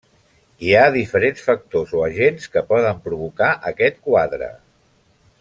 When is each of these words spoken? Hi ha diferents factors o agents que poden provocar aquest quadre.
Hi 0.67 0.71
ha 0.77 0.85
diferents 0.95 1.43
factors 1.49 1.93
o 1.99 2.01
agents 2.07 2.49
que 2.55 2.65
poden 2.73 3.05
provocar 3.09 3.51
aquest 3.73 4.01
quadre. 4.09 4.51